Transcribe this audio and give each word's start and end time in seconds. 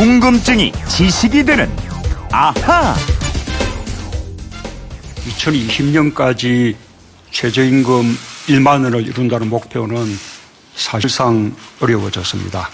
궁금증이 0.00 0.72
지식이 0.88 1.44
되는 1.44 1.68
아하. 2.32 2.94
2020년까지 5.28 6.74
최저임금 7.30 8.16
1만 8.46 8.82
원을 8.82 9.06
이룬다는 9.06 9.50
목표는 9.50 10.06
사실상 10.74 11.54
어려워졌습니다. 11.82 12.70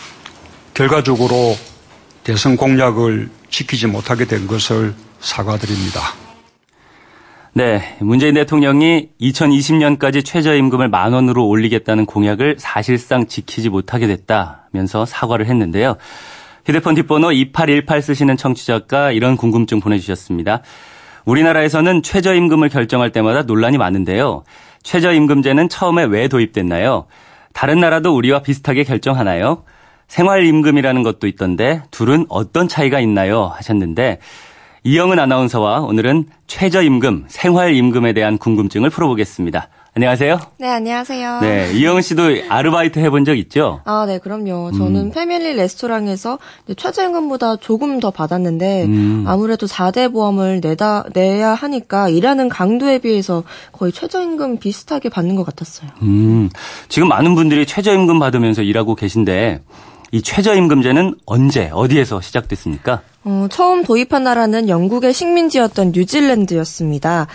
결과적으로 0.73 1.57
대선 2.23 2.57
공약을 2.57 3.29
지키지 3.51 3.89
못하게 3.89 4.27
된 4.27 4.47
것을 4.47 4.95
사과드립니다. 5.19 6.01
네, 7.55 7.97
문재인 7.99 8.35
대통령이 8.35 9.09
2020년까지 9.21 10.25
최저임금을 10.25 10.89
만 10.89 11.13
원으로 11.13 11.49
올리겠다는 11.49 12.07
공약을 12.07 12.59
사실상 12.61 13.27
지키지 13.27 13.69
못하게 13.69 14.07
됐다면서 14.07 15.07
사과를 15.07 15.47
했는데요. 15.47 15.97
휴대폰 16.67 16.97
뒷번호 16.97 17.31
2818 17.31 18.03
쓰시는 18.03 18.37
청취자가 18.37 19.13
이런 19.13 19.37
궁금증 19.37 19.79
보내주셨습니다. 19.79 20.63
우리나라에서는 21.25 22.03
최저임금을 22.03 22.71
결정할 22.71 23.13
때마다 23.13 23.43
논란이 23.43 23.79
많은데요. 23.79 24.43
최저임금제는 24.83 25.69
처음에 25.69 26.05
왜 26.05 26.27
도입됐나요? 26.27 27.07
다른 27.53 27.79
나라도 27.79 28.17
우리와 28.17 28.43
비슷하게 28.43 28.83
결정하나요? 28.83 29.63
생활임금이라는 30.09 31.05
것도 31.05 31.29
있던데 31.29 31.83
둘은 31.93 32.27
어떤 32.29 32.67
차이가 32.67 32.99
있나요? 32.99 33.47
하셨는데 33.55 34.19
이영은 34.83 35.21
아나운서와 35.21 35.81
오늘은 35.81 36.27
최저임금, 36.49 37.27
생활임금에 37.29 38.13
대한 38.13 38.39
궁금증을 38.39 38.91
풀어보겠습니다. 38.91 39.69
안녕하세요. 39.97 40.39
네, 40.59 40.69
안녕하세요. 40.69 41.41
네, 41.41 41.73
이영은 41.73 42.03
씨도 42.03 42.25
아르바이트 42.51 42.99
해본 42.99 43.25
적 43.25 43.35
있죠? 43.39 43.81
아, 43.87 44.05
네, 44.07 44.19
그럼요. 44.19 44.73
저는 44.73 45.07
음. 45.07 45.11
패밀리 45.11 45.55
레스토랑에서 45.55 46.39
최저임금보다 46.77 47.57
조금 47.57 47.99
더 47.99 48.11
받았는데 48.11 48.85
음. 48.85 49.25
아무래도 49.27 49.67
4대 49.67 50.13
보험을 50.13 50.61
내다 50.63 51.05
내야 51.15 51.55
하니까 51.55 52.11
일하는 52.11 52.51
강도에 52.51 52.99
비해서 52.99 53.43
거의 53.73 53.91
최저임금 53.91 54.59
비슷하게 54.59 55.09
받는 55.09 55.35
것 55.35 55.47
같았어요. 55.47 55.89
음. 56.03 56.51
지금 56.91 57.09
많은 57.09 57.35
분들이 57.35 57.65
최저임금 57.65 58.19
받으면서 58.19 58.61
일하고 58.61 58.97
계신데 58.97 59.63
이 60.13 60.21
최저임금제는 60.21 61.15
언제 61.25 61.71
어디에서 61.73 62.21
시작됐습니까? 62.21 63.01
어, 63.25 63.47
처음 63.51 63.83
도입한 63.83 64.25
나라는 64.25 64.69
영국의 64.69 65.15
식민지였던 65.15 65.93
뉴질랜드였습니다. 65.95 67.29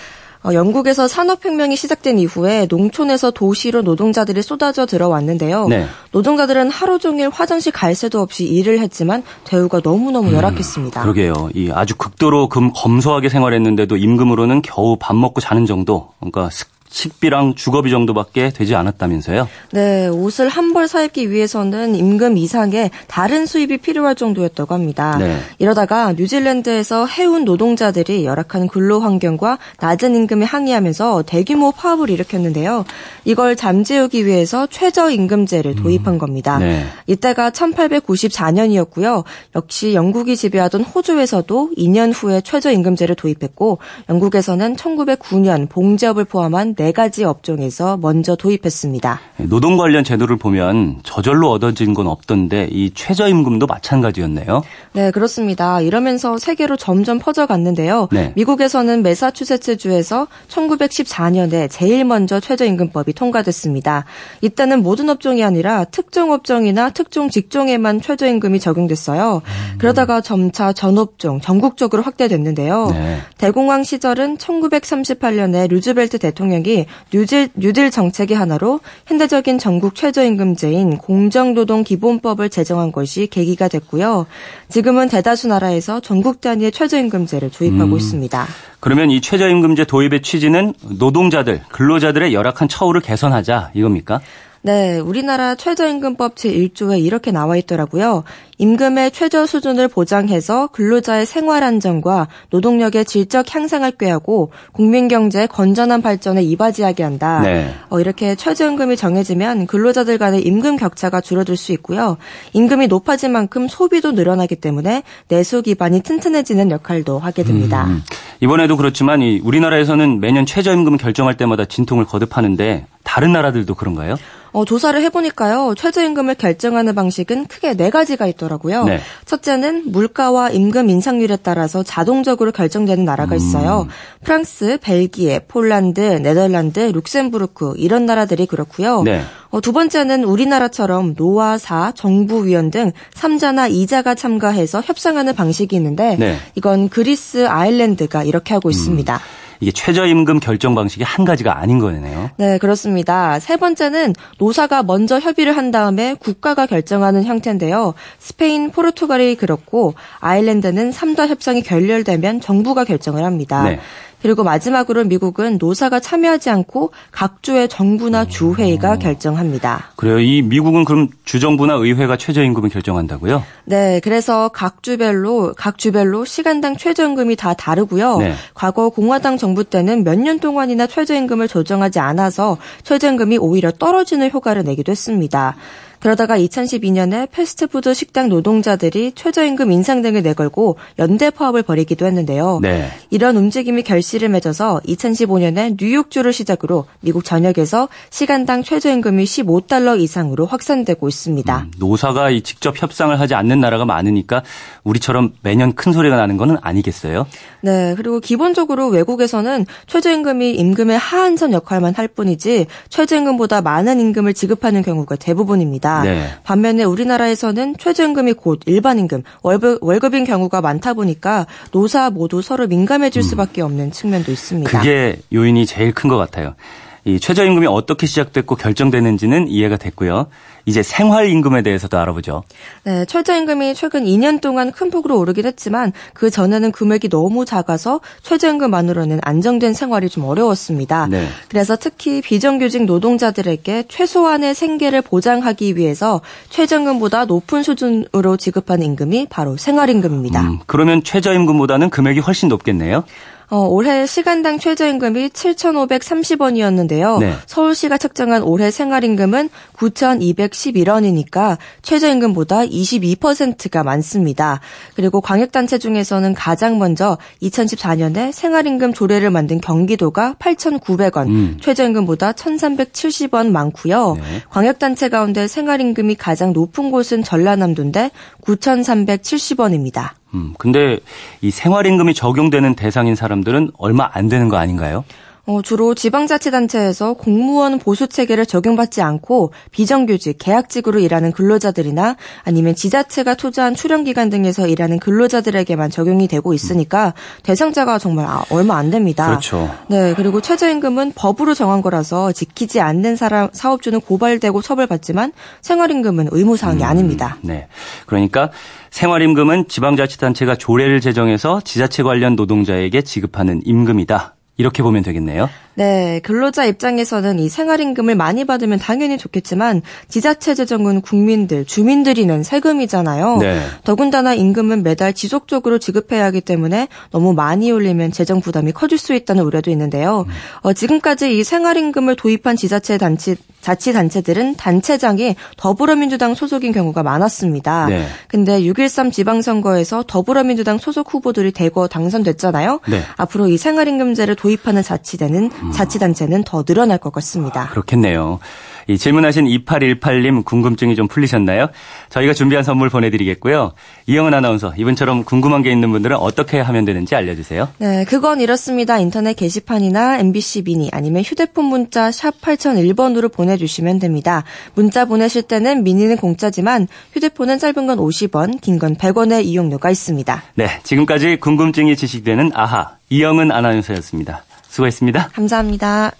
어, 0.44 0.53
영국에서 0.53 1.08
산업혁명이 1.08 1.75
시작된 1.75 2.17
이후에 2.17 2.66
농촌에서 2.70 3.31
도시로 3.31 3.81
노동자들이 3.84 4.42
쏟아져 4.42 4.86
들어왔는데요. 4.86 5.67
네. 5.67 5.86
노동자들은 6.11 6.72
하루 6.72 6.97
종일 6.97 7.30
화장실 7.30 7.72
갈 7.72 7.94
새도 7.94 8.20
없이 8.20 8.45
일을 8.45 8.80
했지만 8.80 9.23
대우가 9.44 9.81
너무너무 9.84 10.30
음, 10.30 10.34
열악했습니다. 10.34 11.02
그러게요. 11.02 11.50
이 11.53 11.69
아주 11.72 11.95
극도로 11.95 12.50
금 12.50 12.72
검소하게 12.73 13.30
생활했는데도 13.30 13.97
임금으로는 13.97 14.64
겨우 14.64 14.97
밥 15.00 15.16
먹고 15.16 15.42
자는 15.42 15.66
정도. 15.66 16.09
그러니까 16.19 16.50
식비랑 16.92 17.56
주거비 17.56 17.89
정도밖에 17.89 18.50
되지 18.52 18.75
않았다면서요? 18.75 19.47
네, 19.72 20.08
옷을 20.08 20.50
한 20.50 20.72
벌 20.72 20.88
사입기 20.88 21.31
위해서는 21.31 21.95
임금 21.95 22.38
이상의 22.38 22.92
다른 23.08 23.45
수입이 23.45 23.80
필요할 23.80 24.16
정도였다고 24.16 24.73
합니다. 24.73 25.17
네. 25.19 25.38
이러다가 25.59 26.14
뉴질랜드에서 26.14 27.08
해운 27.08 27.44
노동자들이 27.44 28.23
열악한 28.23 28.67
근로 28.67 29.02
환경과 29.02 29.58
낮은 29.81 30.16
임금에 30.16 30.45
항의하면서 30.45 31.23
대규모 31.23 31.73
파업을 31.73 32.09
일으켰는데요. 32.09 32.86
이걸 33.25 33.58
잠재우기 33.58 34.25
위해서 34.25 34.66
최저임금제를 34.67 35.75
도입한 35.75 36.14
음. 36.14 36.17
겁니다. 36.19 36.58
네. 36.59 36.86
이때가 37.08 37.50
1894년이었고요. 37.52 39.23
역시 39.56 39.94
영국이 39.94 40.36
지배하던 40.38 40.84
호주에서도 40.84 41.72
2년 41.78 42.14
후에 42.16 42.42
최저임금제를 42.42 43.16
도입했고 43.16 43.80
영국에서는 44.09 44.75
1909년 44.78 45.68
봉제업을 45.69 46.25
포함한 46.25 46.75
네 46.81 46.92
가지 46.92 47.24
업종에서 47.24 47.97
먼저 47.97 48.36
도입했습니다. 48.36 49.19
노동 49.50 49.78
관련 49.78 50.03
제도를 50.03 50.38
보면 50.38 51.02
저절로 51.03 51.52
얻어진 51.52 51.94
건 51.94 52.08
없던데 52.08 52.69
이 52.72 52.90
최저임금도 52.96 53.68
마찬가지였네요. 53.68 54.64
네, 54.94 55.12
그렇습니다. 55.12 55.80
이러면서 55.80 56.40
세계로 56.40 56.78
점점 56.78 57.19
퍼져갔는데요. 57.19 58.08
네. 58.12 58.34
미국에서는 58.36 59.03
메사추세츠주에서 59.03 60.25
1914년에 60.47 61.69
제일 61.69 62.03
먼저 62.03 62.40
최저임금법이 62.40 63.13
통과됐습니다. 63.13 64.06
이때는 64.42 64.81
모든 64.81 65.08
업종이 65.12 65.44
아니라 65.44 65.84
특정 65.84 66.31
업종이나 66.31 66.90
특정 66.90 67.30
직종에만 67.30 68.02
최저임금이 68.02 68.59
적용됐어요. 68.59 69.44
음. 69.46 69.78
그러다가 69.78 70.22
점차 70.22 70.74
전 70.74 70.98
업종 70.98 71.40
전국적으로 71.42 72.02
확대됐는데요. 72.02 72.88
네. 72.92 73.19
대공황 73.38 73.84
시절은 73.84 74.38
1938년에 74.38 75.69
루즈벨트 75.69 76.18
대통령이 76.18 76.71
정책이 76.72 76.86
뉴질, 77.14 77.50
뉴딜 77.56 77.92
정책의 77.92 78.38
하나로 78.38 78.80
현대적인 79.06 79.58
전국 79.58 79.96
최저임금제인 79.96 80.98
공정노동 80.98 81.84
기본법을 81.84 82.50
제정한 82.50 82.92
것이 82.92 83.28
계기가 83.28 83.68
됐고요. 83.68 84.26
지금은 84.70 85.10
대다수 85.10 85.48
나라에서 85.48 86.00
전국 86.00 86.42
단위의 86.42 86.72
최저임금제를 86.72 87.52
도입하고 87.52 87.92
음. 87.94 87.98
있습니다. 87.98 88.48
그러면 88.80 89.12
이 89.12 89.22
최저임금제 89.22 89.86
도입의 89.86 90.22
취지는 90.22 90.74
노동자들, 90.81 91.62
근로자들의 91.70 92.34
열악한 92.34 92.68
처우를 92.68 93.02
개선하자 93.02 93.72
이겁니까? 93.74 94.22
네, 94.64 95.00
우리나라 95.00 95.56
최저임금법 95.56 96.36
제1조에 96.36 97.04
이렇게 97.04 97.32
나와 97.32 97.58
있더라고요. 97.58 98.24
임금의 98.60 99.10
최저 99.10 99.48
수준을 99.48 99.88
보장해서 99.88 100.68
근로자의 100.68 101.26
생활 101.26 101.64
안정과 101.64 102.28
노동력의 102.52 103.06
질적 103.06 103.56
향상을 103.56 103.90
꾀하고 103.94 104.52
국민 104.72 105.08
경제의 105.08 105.48
건전한 105.48 106.04
발전에 106.04 106.44
이바지하게 106.44 107.02
한다. 107.02 107.42
네. 107.42 107.74
어, 107.90 108.00
이렇게 108.00 108.36
최저임금이 108.36 108.98
정해지면 108.98 109.66
근로자들 109.66 110.20
간의 110.20 110.44
임금 110.44 110.78
격차가 110.78 111.22
줄어들 111.22 111.58
수 111.58 111.72
있고요. 111.72 112.18
임금이 112.54 112.86
높아진 112.86 113.32
만큼 113.32 113.68
소비도 113.68 114.12
늘어나기 114.12 114.56
때문에 114.56 115.02
내수 115.28 115.64
기반이 115.64 116.04
튼튼해지는 116.04 116.70
역할도 116.70 117.18
하게 117.18 117.44
됩니다. 117.44 117.86
음, 117.86 118.04
이번에도 118.42 118.78
그렇지만 118.78 119.24
이 119.24 119.42
우리나라에서는 119.44 120.20
매년 120.20 120.46
최저임금 120.46 120.98
결정할 120.98 121.36
때마다 121.36 121.66
진통을 121.66 122.06
거듭하는데 122.06 122.86
다른 123.04 123.32
나라들도 123.32 123.74
그런가요? 123.74 124.18
어, 124.53 124.66
조사를 124.66 125.01
해보니까요. 125.01 125.75
최저임금을 125.78 126.35
결정하는 126.35 126.94
방식은 126.94 127.45
크게 127.47 127.73
네 127.75 127.89
가지가 127.89 128.28
있더라고요. 128.28 128.84
네. 128.84 129.00
첫째는 129.25 129.91
물가와 129.91 130.50
임금 130.50 130.89
인상률에 130.89 131.38
따라서 131.41 131.84
자동적으로 131.84 132.51
결정되는 132.51 133.06
나라가 133.06 133.35
있어요. 133.35 133.88
음. 133.88 133.89
프랑스, 134.23 134.78
벨기에, 134.81 135.39
폴란드, 135.47 136.00
네덜란드, 136.22 136.79
룩셈부르크 136.79 137.75
이런 137.78 138.06
나라들이 138.06 138.45
그렇고요. 138.45 139.03
네. 139.03 139.22
어, 139.50 139.62
두 139.62 139.72
번째는 139.73 140.23
우리나라처럼 140.23 141.16
노화사, 141.18 141.94
정부위원 141.95 142.72
등 142.72 142.91
3자나 143.13 143.72
2자가 143.72 144.18
참가해서 144.18 144.81
협상하는 144.81 145.33
방식이 145.33 145.75
있는데 145.75 146.18
네. 146.18 146.38
이건 146.56 146.89
그리스, 146.89 147.47
아일랜드가 147.47 148.23
이렇게 148.23 148.53
하고 148.53 148.69
음. 148.69 148.72
있습니다. 148.72 149.19
이게 149.62 149.72
최저임금 149.72 150.40
결정 150.40 150.76
방식이 150.76 151.04
한 151.04 151.24
가지가 151.24 151.60
아닌 151.60 151.80
거네요. 151.80 152.32
네, 152.38 152.58
그렇습니다. 152.58 153.40
세 153.40 153.58
번째는 153.58 154.14
노사가 154.40 154.84
먼저 154.84 155.20
협의를 155.20 155.56
한 155.56 155.72
다음에 155.72 156.16
국가가 156.16 156.66
결정하는 156.66 157.24
형태인데요. 157.24 157.94
스페인, 158.20 158.72
포르투갈이 158.72 159.36
그렇고 159.36 159.94
아일랜드는 160.20 160.92
3다 160.92 161.28
협상이 161.28 161.62
결렬되면 161.62 162.42
정부가 162.42 162.84
결정을 162.84 163.24
합니다. 163.24 163.64
네. 163.64 163.80
그리고 164.22 164.44
마지막으로 164.44 165.04
미국은 165.04 165.58
노사가 165.59 166.00
참여하지 166.00 166.50
않고 166.50 166.92
각 167.12 167.44
주의 167.44 167.68
정부나 167.68 168.26
주회의가 168.26 168.94
음. 168.94 169.00
결정합니다. 169.00 169.92
그래요. 169.96 170.20
이 170.20 170.42
미국은 170.42 170.86
그럼 170.86 171.09
주정부나 171.26 171.74
의회가 171.74 172.18
최저임금을 172.18 172.69
결정한다고요? 172.69 173.44
네. 173.66 174.00
그래서 174.04 174.50
각 174.50 174.81
주별로 174.84 175.54
각 175.57 175.78
주별로 175.78 176.24
시간당 176.25 176.78
최저임금이 176.78 177.36
다 177.36 177.54
다르고요. 177.54 178.18
네. 178.19 178.34
과거 178.54 178.90
공화당 178.90 179.38
정부 179.38 179.63
때는 179.63 180.04
몇 180.04 180.22
년 180.22 180.40
동안이나 180.40 180.86
최저임금을 180.86 181.48
조정하지 181.48 182.00
않아서 182.00 182.57
최저임금이 182.84 183.40
오히려 183.40 183.72
떨어지는 183.72 184.30
효과를 184.31 184.63
내기도 184.63 184.92
했습니다. 184.92 185.56
그러다가 186.01 186.38
2012년에 186.38 187.30
패스트푸드 187.31 187.94
식당 187.94 188.27
노동자들이 188.27 189.13
최저임금 189.13 189.71
인상 189.71 190.01
등을 190.01 190.24
내걸고 190.24 190.77
연대 190.98 191.30
파업을 191.30 191.62
벌이기도 191.62 192.07
했는데요. 192.07 192.59
네. 192.62 192.89
이런 193.12 193.38
움직임이 193.38 193.83
결실을 193.83 194.30
맺어서 194.30 194.81
2015년에 194.88 195.77
뉴욕주를 195.80 196.33
시작으로 196.33 196.86
미국 197.01 197.24
전역에서 197.24 197.88
시간당 198.09 198.63
최저임금이 198.63 199.24
15달러 199.24 200.00
이상으로 200.00 200.48
확산되고 200.48 201.07
있습니다. 201.07 201.57
음, 201.57 201.71
노사가 201.77 202.31
직접 202.44 202.81
협상을 202.81 203.18
하지 203.19 203.36
않는 203.36 203.59
나라가 203.59 203.86
많으니까 203.86 204.42
우리처럼 204.83 205.33
매년 205.44 205.74
큰 205.74 205.94
소리가 205.94 206.15
나는 206.15 206.38
것은 206.38 206.57
아니겠어요? 206.62 207.27
네. 207.62 207.94
그리고 207.95 208.19
기본적으로 208.19 208.88
외국에서는 208.88 209.68
최저임금이 209.86 210.56
임금의 210.56 210.97
하한선 210.97 211.54
역할만 211.54 211.94
할 211.95 212.07
뿐이지 212.07 212.65
최저임금보다 212.89 213.62
많은 213.62 214.00
임금을 214.00 214.33
지급하는 214.33 214.81
경우가 214.81 215.15
대부분입니다. 215.18 215.91
있습니다. 216.00 216.04
네. 216.04 216.30
반면에 216.44 216.84
우리나라에서는 216.84 217.76
최저임금이 217.78 218.34
곧 218.34 218.60
일반임금, 218.66 219.24
월급, 219.44 219.84
월급인 219.84 220.26
경우가 220.26 220.62
많다 220.62 220.94
보니까 220.94 221.48
노사 221.72 222.10
모두 222.10 222.42
서로 222.42 222.68
민감해질 222.68 223.22
음. 223.22 223.24
수밖에 223.24 223.62
없는 223.62 223.92
측면도 223.92 224.32
있습니다. 224.32 224.78
그게 224.80 225.18
요인이 225.34 225.66
제일 225.66 225.94
큰 225.94 226.12
것 226.12 226.18
같아요. 226.18 226.56
이 227.03 227.19
최저임금이 227.19 227.68
어떻게 227.68 228.06
시작됐고 228.06 228.56
결정되는지는 228.56 229.48
이해가 229.48 229.77
됐고요. 229.77 230.27
이제 230.65 230.83
생활임금에 230.83 231.63
대해서도 231.63 231.98
알아보죠. 231.98 232.44
네, 232.83 233.06
최저임금이 233.06 233.74
최근 233.74 234.06
2년 234.06 234.42
동안 234.42 234.71
큰 234.71 234.92
폭으로 234.92 235.18
오르긴 235.18 235.45
했지만 235.45 235.92
그 236.13 236.30
전에는 236.30 236.71
금액이 236.71 237.09
너무 237.09 237.45
작아서 237.45 238.00
최저임금만으로는 238.21 239.19
안정된 239.24 239.74
생활이 239.74 240.09
좀 240.09 240.25
어려웠습니다. 240.25 241.07
네. 241.07 241.27
그래서 241.50 241.75
특히 241.75 242.21
비정규직 242.21 242.86
노동자들에게 242.86 243.86
최소한의 243.88 244.54
생계를 244.54 245.01
보장하기 245.01 245.75
위해서 245.77 246.21
최저임금보다 246.50 247.25
높은 247.25 247.63
수준으로 247.63 248.38
지급하는 248.38 248.86
임금이 248.86 249.27
바로 249.30 249.57
생활임금입니다. 249.57 250.42
음, 250.42 250.59
그러면 250.68 251.04
최저임금보다는 251.04 251.89
금액이 251.89 252.19
훨씬 252.19 252.50
높겠네요. 252.50 253.04
어, 253.51 253.68
올해 253.68 254.06
시간당 254.06 254.59
최저임금이 254.59 255.27
7,530원이었는데요. 255.27 257.19
네. 257.19 257.33
서울시가 257.48 257.98
책정한 257.98 258.44
올해 258.44 258.71
생활임금은 258.71 259.50
9,211원이니까 259.75 261.57
최저임금보다 261.81 262.62
22%가 262.62 263.83
많습니다. 263.83 264.62
그리고 264.95 265.19
광역단체 265.19 265.80
중에서는 265.80 266.33
가장 266.33 266.80
먼저 266.80 267.18
2014년에 267.42 268.31
생활임금 268.31 268.94
조례를 268.94 269.31
만든 269.31 269.59
경기도가 269.59 270.38
8,900원, 270.39 271.27
음. 271.27 271.57
최저임금보다 271.62 272.31
1,370원 272.31 273.51
많고요. 273.51 274.13
네. 274.15 274.21
광역단체 274.50 275.09
가운데 275.09 275.50
생활임금이 275.50 276.15
가장 276.15 276.54
높은 276.54 276.89
곳은 276.89 277.21
전라남도인데 277.21 278.12
9,370원입니다. 278.45 280.20
음, 280.33 280.54
근데 280.57 281.00
이 281.42 281.51
생활임금이 281.51 282.13
적용되는 282.13 282.75
대상인 282.75 283.16
사람들은 283.16 283.72
얼마 283.78 284.10
안 284.13 284.30
되는 284.30 284.50
거 284.50 284.57
아닌가요? 284.57 285.04
어, 285.46 285.62
주로 285.62 285.96
지방자치단체에서 285.96 287.14
공무원 287.14 287.80
보수 287.80 288.08
체계를 288.08 288.46
적용받지 288.46 289.02
않고 289.02 289.54
비정규직, 289.72 290.38
계약직으로 290.40 291.00
일하는 291.00 291.32
근로자들이나 291.32 292.16
아니면 292.44 292.76
지자체가 292.76 293.36
투자한 293.36 293.76
출연기관 293.76 294.30
등에서 294.30 294.68
일하는 294.68 295.00
근로자들에게만 295.00 295.90
적용이 295.90 296.28
되고 296.28 296.54
있으니까 296.54 297.14
대상자가 297.44 297.98
정말 297.98 298.28
아, 298.28 298.44
얼마 298.50 298.78
안 298.78 298.92
됩니다. 298.92 299.28
그렇죠. 299.28 299.70
네, 299.88 300.14
그리고 300.16 300.42
최저임금은 300.42 301.14
법으로 301.16 301.54
정한 301.54 301.82
거라서 301.82 302.32
지키지 302.32 302.80
않는 302.80 303.16
사람 303.16 303.50
사업주는 303.52 304.00
고발되고 304.02 304.62
처벌받지만 304.62 305.32
생활임금은 305.62 306.30
의무사항이 306.32 306.84
음, 306.84 306.88
아닙니다. 306.88 307.38
네, 307.42 307.68
그러니까 308.06 308.52
생활임금은 308.92 309.68
지방자치단체가 309.68 310.56
조례를 310.56 311.02
제정해서 311.02 311.62
지자체 311.62 312.04
관련 312.04 312.36
노동자에게 312.36 313.02
지급하는 313.02 313.62
임금이다. 313.64 314.36
이렇게 314.62 314.84
보면 314.84 315.02
되겠네요. 315.02 315.50
네, 315.75 316.19
근로자 316.23 316.65
입장에서는 316.65 317.39
이 317.39 317.50
생활임금을 317.50 318.15
많이 318.15 318.45
받으면 318.45 318.79
당연히 318.79 319.18
좋겠지만 319.18 319.81
지자체 320.07 320.56
재정은 320.56 321.01
국민들, 321.01 321.65
주민들이 321.65 322.25
는 322.25 322.44
세금이잖아요. 322.44 323.38
네. 323.38 323.62
더군다나 323.83 324.33
임금은 324.33 324.83
매달 324.83 325.13
지속적으로 325.13 325.79
지급해야 325.79 326.25
하기 326.25 326.41
때문에 326.41 326.88
너무 327.12 327.33
많이 327.33 327.71
올리면 327.71 328.12
재정 328.12 328.41
부담이 328.41 328.73
커질 328.73 328.97
수 328.97 329.13
있다는 329.13 329.44
우려도 329.44 329.71
있는데요. 329.71 330.25
음. 330.27 330.33
어, 330.62 330.73
지금까지 330.73 331.38
이 331.38 331.44
생활임금을 331.44 332.15
도입한 332.15 332.56
지자체 332.56 332.97
단체 332.97 333.35
자치단체들은 333.62 334.56
단체장이 334.56 335.35
더불어민주당 335.56 336.35
소속인 336.35 336.71
경우가 336.71 337.03
많았습니다. 337.03 337.88
네. 337.88 338.07
근데 338.27 338.62
6.13 338.62 339.12
지방선거에서 339.12 340.03
더불어민주당 340.07 340.77
소속 340.77 341.13
후보들이 341.13 341.51
대거 341.51 341.88
당선됐잖아요. 341.88 342.79
네. 342.89 343.01
앞으로 343.18 343.47
이 343.47 343.57
생활임금제를 343.57 344.35
도입하는 344.35 344.83
자치대는 344.83 345.51
음. 345.51 345.70
자치단체는 345.71 346.44
더 346.44 346.63
늘어날 346.63 346.97
것 346.97 347.12
같습니다. 347.13 347.68
그렇겠네요. 347.69 348.39
이 348.88 348.97
질문하신 348.97 349.45
2818님 349.45 350.44
궁금증이 350.44 350.95
좀 350.95 351.07
풀리셨나요? 351.07 351.68
저희가 352.09 352.33
준비한 352.33 352.63
선물 352.63 352.89
보내드리겠고요. 352.89 353.73
이영은 354.07 354.33
아나운서 354.33 354.73
이분처럼 354.75 355.23
궁금한 355.23 355.62
게 355.62 355.71
있는 355.71 355.91
분들은 355.91 356.18
어떻게 356.18 356.59
하면 356.59 356.83
되는지 356.83 357.15
알려주세요. 357.15 357.69
네, 357.77 358.06
그건 358.06 358.41
이렇습니다. 358.41 358.97
인터넷 358.97 359.33
게시판이나 359.35 360.18
MBC 360.19 360.63
미니 360.63 360.89
아니면 360.91 361.21
휴대폰 361.21 361.65
문자 361.65 362.12
샵 362.12 362.41
8001번으로 362.41 363.31
보내주시면 363.31 364.00
됩니다. 364.00 364.44
문자 364.73 365.06
보내실 365.06 365.44
때는 365.44 365.83
미니는 365.83 366.18
공짜지만 366.18 366.88
휴대폰은 367.13 367.59
짧은 367.59 367.88
건 367.88 367.97
50원, 367.97 368.59
긴 368.62 368.79
건 368.81 368.95
100원의 368.95 369.45
이용료가 369.45 369.91
있습니다. 369.91 370.44
네, 370.56 370.68
지금까지 370.83 371.38
궁금증이 371.38 371.95
지식되는 371.95 372.51
아하 372.56 372.95
이영은 373.09 373.51
아나운서였습니다. 373.51 374.44
수고했습니다. 374.71 375.29
감사합니다. 375.33 376.13